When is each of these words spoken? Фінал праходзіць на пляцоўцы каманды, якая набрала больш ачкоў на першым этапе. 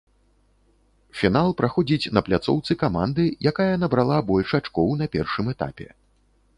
Фінал 1.19 1.53
праходзіць 1.59 2.11
на 2.19 2.23
пляцоўцы 2.29 2.79
каманды, 2.87 3.23
якая 3.53 3.71
набрала 3.85 4.17
больш 4.35 4.49
ачкоў 4.63 4.87
на 5.05 5.15
першым 5.17 5.45
этапе. 5.57 5.87